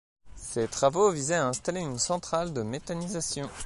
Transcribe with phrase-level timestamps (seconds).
[0.35, 3.47] Ces travaux visaient à installer une centrale de méthanisation.